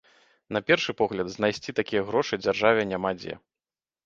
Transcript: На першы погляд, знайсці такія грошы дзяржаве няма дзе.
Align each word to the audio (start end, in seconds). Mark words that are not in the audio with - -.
На 0.55 0.61
першы 0.69 0.95
погляд, 1.01 1.29
знайсці 1.33 1.75
такія 1.81 2.01
грошы 2.09 2.41
дзяржаве 2.45 2.81
няма 2.95 3.15
дзе. 3.23 3.39